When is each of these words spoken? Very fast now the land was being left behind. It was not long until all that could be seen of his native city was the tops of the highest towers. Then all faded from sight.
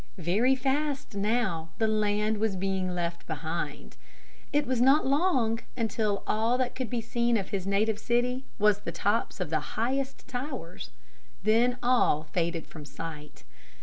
Very 0.17 0.55
fast 0.55 1.13
now 1.13 1.69
the 1.77 1.87
land 1.87 2.39
was 2.39 2.55
being 2.55 2.89
left 2.95 3.27
behind. 3.27 3.97
It 4.51 4.65
was 4.65 4.81
not 4.81 5.05
long 5.05 5.59
until 5.77 6.23
all 6.25 6.57
that 6.57 6.73
could 6.73 6.89
be 6.89 7.01
seen 7.01 7.37
of 7.37 7.49
his 7.49 7.67
native 7.67 7.99
city 7.99 8.43
was 8.57 8.79
the 8.79 8.91
tops 8.91 9.39
of 9.39 9.51
the 9.51 9.59
highest 9.77 10.27
towers. 10.27 10.89
Then 11.43 11.77
all 11.83 12.23
faded 12.23 12.65
from 12.65 12.83
sight. 12.83 13.43